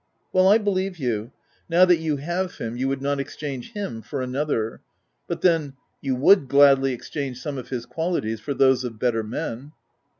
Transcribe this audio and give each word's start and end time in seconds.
"Well, 0.33 0.47
I 0.47 0.57
believe 0.57 0.97
you: 0.97 1.31
now 1.69 1.85
that 1.85 1.97
you 1.99 2.17
have 2.17 2.17
OF 2.17 2.27
WILDFELL 2.27 2.37
HALL. 2.37 2.57
247 2.73 2.73
him, 2.73 2.77
you 2.79 2.89
would 2.89 3.01
not 3.03 3.19
exchange 3.19 3.73
Mm 3.75 4.03
for 4.03 4.21
another; 4.23 4.81
but 5.27 5.41
then 5.41 5.73
you 6.01 6.15
would 6.15 6.47
gladly 6.47 6.91
exchange 6.91 7.39
some 7.39 7.59
of 7.59 7.69
his 7.69 7.85
qualities 7.85 8.39
for 8.39 8.55
those 8.55 8.83
of 8.83 8.97
better 8.97 9.21
men." 9.21 9.73